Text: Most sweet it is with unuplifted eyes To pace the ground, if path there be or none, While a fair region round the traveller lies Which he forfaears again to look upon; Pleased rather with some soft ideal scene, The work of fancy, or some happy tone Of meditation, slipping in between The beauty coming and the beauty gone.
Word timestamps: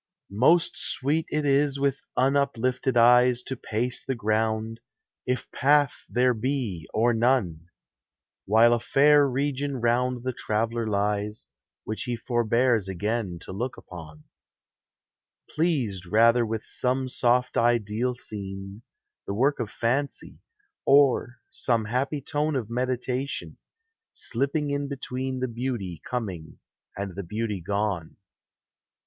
Most 0.33 0.75
sweet 0.77 1.27
it 1.29 1.45
is 1.45 1.77
with 1.79 2.01
unuplifted 2.17 2.97
eyes 2.97 3.43
To 3.43 3.55
pace 3.55 4.03
the 4.03 4.15
ground, 4.15 4.79
if 5.27 5.51
path 5.51 6.05
there 6.09 6.33
be 6.33 6.89
or 6.91 7.13
none, 7.13 7.67
While 8.45 8.73
a 8.73 8.79
fair 8.79 9.29
region 9.29 9.77
round 9.79 10.23
the 10.23 10.33
traveller 10.33 10.87
lies 10.87 11.49
Which 11.83 12.05
he 12.05 12.15
forfaears 12.15 12.89
again 12.89 13.37
to 13.41 13.51
look 13.51 13.77
upon; 13.77 14.23
Pleased 15.51 16.07
rather 16.07 16.47
with 16.47 16.63
some 16.65 17.07
soft 17.07 17.55
ideal 17.55 18.15
scene, 18.15 18.81
The 19.27 19.35
work 19.35 19.59
of 19.59 19.69
fancy, 19.69 20.39
or 20.83 21.41
some 21.51 21.85
happy 21.85 22.21
tone 22.21 22.55
Of 22.55 22.71
meditation, 22.71 23.57
slipping 24.15 24.71
in 24.71 24.87
between 24.87 25.41
The 25.41 25.47
beauty 25.47 26.01
coming 26.03 26.57
and 26.97 27.13
the 27.15 27.21
beauty 27.21 27.61
gone. 27.61 28.17